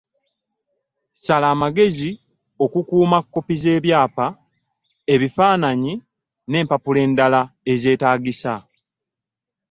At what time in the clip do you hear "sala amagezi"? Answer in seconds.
1.23-2.09